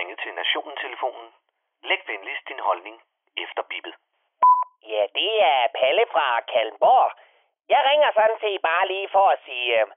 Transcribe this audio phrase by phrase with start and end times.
[0.00, 1.28] ringet til Nationen-telefonen.
[1.88, 2.96] Læg venligst din holdning
[3.44, 3.94] efter bippet.
[4.92, 7.10] Ja, det er Palle fra Kalmborg.
[7.72, 9.80] Jeg ringer sådan set bare lige for at sige...
[9.80, 9.92] Øhm,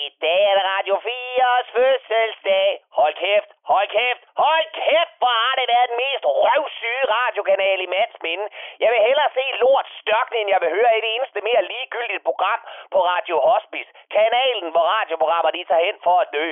[0.24, 2.68] dag er det Radio 4's fødselsdag.
[2.98, 7.92] Hold kæft, hold kæft, hold kæft, hvor har det været den mest røvsyge radiokanal i
[7.94, 8.46] mands minde.
[8.82, 12.60] Jeg vil hellere se lort størkne, end jeg vil høre et eneste mere ligegyldigt program
[12.92, 13.90] på Radio Hospice.
[14.16, 16.48] Kanalen, hvor radioprogrammer de tager hen for at dø.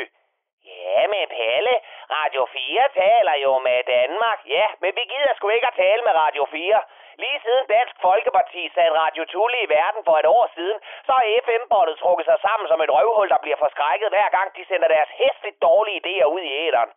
[0.68, 1.74] Ja, men Palle,
[2.16, 4.40] Radio 4 taler jo med Danmark.
[4.56, 6.82] Ja, men vi gider sgu ikke at tale med Radio 4.
[7.22, 11.24] Lige siden Dansk Folkeparti satte Radio Tulle i verden for et år siden, så har
[11.44, 15.10] FM-båndet trukket sig sammen som et røvhul, der bliver forskrækket hver gang de sender deres
[15.20, 16.90] hæstligt dårlige idéer ud i æderen.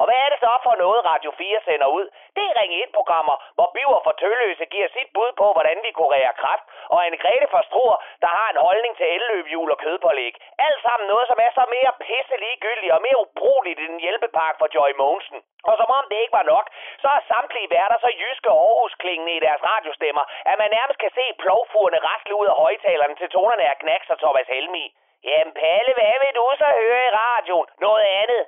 [0.00, 2.06] Og hvad er det så for noget, Radio 4 sender ud?
[2.36, 6.32] Det er ring 1-programmer, hvor Biver for Tølløse giver sit bud på, hvordan vi kurerer
[6.42, 10.34] kræft, og en Grete for Struer, der har en holdning til elløbhjul og kødpålæg.
[10.66, 14.58] Alt sammen noget, som er så mere pisse ligegyldigt og mere ubrugeligt end en hjælpepakke
[14.58, 15.40] for Joy Mogensen.
[15.70, 16.66] Og som om det ikke var nok,
[17.02, 21.12] så er samtlige værter så jyske Aarhus klingende i deres radiostemmer, at man nærmest kan
[21.18, 24.84] se plovfugerne rasle ud af højtalerne til tonerne af Knacks og Thomas Helmi.
[25.24, 27.68] Jamen Palle, hvad vil du så høre i radioen?
[27.86, 28.42] Noget andet.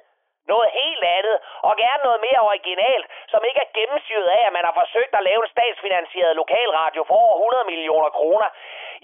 [0.53, 1.37] Noget helt andet,
[1.69, 5.27] og gerne noget mere originalt, som ikke er gennemsyret af, at man har forsøgt at
[5.29, 8.49] lave en statsfinansieret lokalradio for over 100 millioner kroner.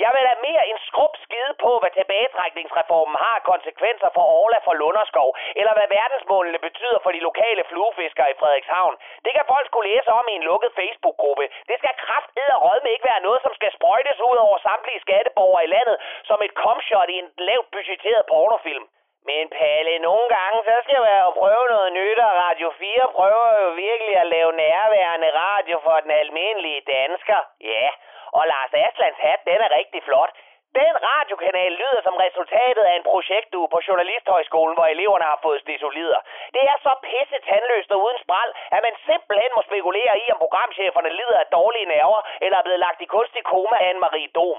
[0.05, 4.75] Jeg vil da mere en skrub skide på, hvad tilbagetrækningsreformen har konsekvenser for Orla for
[4.81, 8.95] Lunderskov, eller hvad verdensmålene betyder for de lokale fluefiskere i Frederikshavn.
[9.25, 11.45] Det kan folk skulle læse om i en lukket Facebook-gruppe.
[11.69, 12.33] Det skal kraft
[12.65, 15.97] og med ikke være noget, som skal sprøjtes ud over samtlige skatteborgere i landet,
[16.29, 18.87] som et komshot i en lavt budgetteret pornofilm.
[19.31, 23.49] Men Palle, nogle gange, så skal jeg jo prøve noget nyt, og Radio 4 prøver
[23.65, 27.41] jo virkelig at lave nærværende radio for den almindelige dansker.
[27.61, 27.89] Ja,
[28.37, 30.33] og Lars Aslands hat, den er rigtig flot.
[30.81, 36.21] Den radiokanal lyder som resultatet af en projektue på Journalisthøjskolen, hvor eleverne har fået stisolider.
[36.55, 40.39] Det er så pisse tandløst og uden spral, at man simpelthen må spekulere i, om
[40.45, 44.59] programcheferne lider af dårlige nerver, eller er blevet lagt i kunstig koma af Anne-Marie Dom.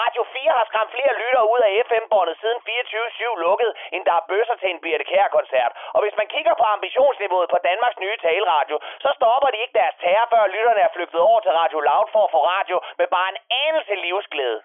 [0.00, 4.26] Radio 4 har skræmt flere lyttere ud af FM-båndet siden 24-7 lukket, end der er
[4.30, 5.72] bøsser til en Birte Kær-koncert.
[5.94, 9.96] Og hvis man kigger på ambitionsniveauet på Danmarks nye taleradio, så stopper de ikke deres
[10.02, 13.28] terror, før lytterne er flygtet over til Radio Loud for at få radio med bare
[13.34, 14.60] en anelse livsglæde.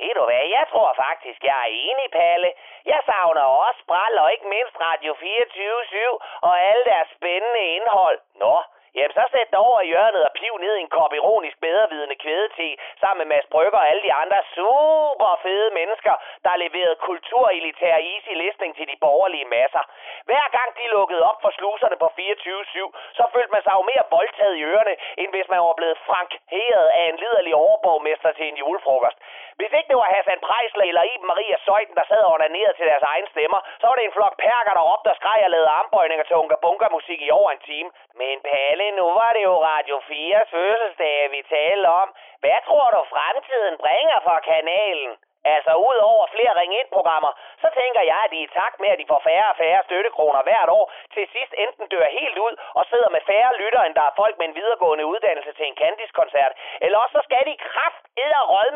[0.00, 2.50] Ved du hvad, jeg tror faktisk, jeg er enig, Palle.
[2.92, 8.18] Jeg savner også Bral og ikke mindst Radio 24-7 og alle deres spændende indhold.
[8.34, 8.54] Nå,
[8.94, 12.16] Jamen, så sæt dig over i hjørnet og piv ned i en kop ironisk bedrevidende
[12.24, 12.68] kvædete
[13.00, 16.14] sammen med Mads Brygger og alle de andre super fede mennesker,
[16.44, 19.84] der leverede kulturelitær easy listening til de borgerlige masser.
[20.28, 24.04] Hver gang de lukkede op for sluserne på 24-7, så følte man sig jo mere
[24.16, 28.56] voldtaget i ørerne, end hvis man var blevet frankeret af en liderlig overborgmester til en
[28.62, 29.18] julefrokost.
[29.58, 32.86] Hvis ikke det var Hassan Prejsler eller Iben Maria Søjden, der sad og ordnerede til
[32.90, 35.74] deres egen stemmer, så var det en flok perker, der råbte og skreg og lavede
[35.78, 37.90] armbøjninger til unga bunga musik i over en time.
[38.20, 41.69] Men Palle, nu var det jo Radio 4's fødselsdag, vi talte
[42.02, 42.08] om.
[42.42, 45.12] Hvad tror du fremtiden bringer for kanalen?
[45.44, 47.32] Altså ud over flere ring-ind-programmer,
[47.62, 50.42] så tænker jeg, at de i takt med, at de får færre og færre støttekroner
[50.42, 54.02] hvert år, til sidst enten dør helt ud og sidder med færre lytter, end der
[54.02, 56.52] er folk med en videregående uddannelse til en Candice-koncert.
[56.80, 58.00] Eller også så skal de kraft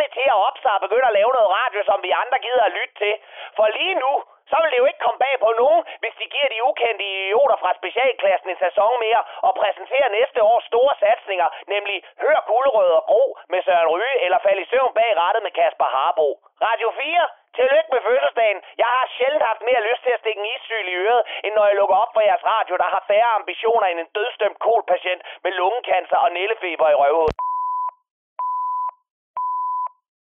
[0.01, 2.77] med til at opsige og begynde at lave noget radio, som vi andre gider at
[2.79, 3.15] lytte til.
[3.57, 4.13] For lige nu,
[4.51, 7.57] så vil det jo ikke komme bag på nogen, hvis de giver de ukendte idioter
[7.63, 13.05] fra specialklassen en sæson mere og præsenterer næste års store satsninger, nemlig Hør Guldrød og
[13.11, 16.29] Gro med Søren Ryge eller Fald i søvn bag rattet med Kasper Harbo.
[16.67, 18.59] Radio 4, Tillykke med fødselsdagen.
[18.83, 21.67] Jeg har sjældent haft mere lyst til at stikke en issyl i øret, end når
[21.67, 25.53] jeg lukker op for jeres radio, der har færre ambitioner end en dødstømt kolpatient med
[25.53, 27.44] lungekancer og nællefeber i røvhovedet.